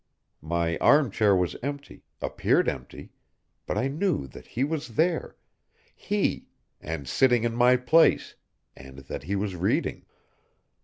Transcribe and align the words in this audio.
My 0.41 0.77
armchair 0.79 1.35
was 1.35 1.55
empty, 1.61 2.01
appeared 2.23 2.67
empty, 2.67 3.11
but 3.67 3.77
I 3.77 3.87
knew 3.87 4.25
that 4.25 4.47
he 4.47 4.63
was 4.63 4.95
there, 4.95 5.35
he, 5.95 6.47
and 6.81 7.07
sitting 7.07 7.43
in 7.43 7.53
my 7.55 7.77
place, 7.77 8.33
and 8.75 8.97
that 9.05 9.21
he 9.21 9.35
was 9.35 9.55
reading. 9.55 10.07